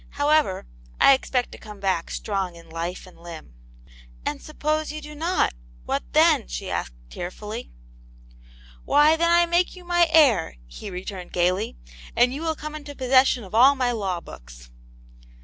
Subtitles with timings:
[0.17, 0.65] However,
[0.99, 3.53] I expect to come back strong in life and limb."
[3.87, 5.53] *' And suppose you do not?
[5.85, 6.47] What then?
[6.47, 7.69] she asked, tearfully."
[8.83, 11.77] Why, then, I make you my heir!" he returned, gaily,"
[12.17, 14.71] and you will come into possession of all my law books."